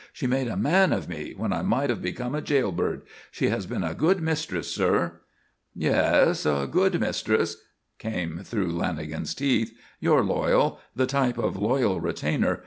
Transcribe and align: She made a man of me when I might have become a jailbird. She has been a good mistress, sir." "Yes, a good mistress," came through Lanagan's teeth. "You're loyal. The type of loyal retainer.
She 0.13 0.25
made 0.25 0.47
a 0.47 0.57
man 0.57 0.93
of 0.93 1.07
me 1.07 1.35
when 1.37 1.53
I 1.53 1.61
might 1.61 1.91
have 1.91 2.01
become 2.01 2.33
a 2.33 2.41
jailbird. 2.41 3.03
She 3.29 3.49
has 3.49 3.67
been 3.67 3.83
a 3.83 3.93
good 3.93 4.19
mistress, 4.19 4.67
sir." 4.73 5.19
"Yes, 5.75 6.43
a 6.43 6.67
good 6.67 6.99
mistress," 6.99 7.57
came 7.99 8.39
through 8.39 8.71
Lanagan's 8.71 9.35
teeth. 9.35 9.77
"You're 9.99 10.23
loyal. 10.23 10.79
The 10.95 11.05
type 11.05 11.37
of 11.37 11.55
loyal 11.55 11.99
retainer. 12.01 12.59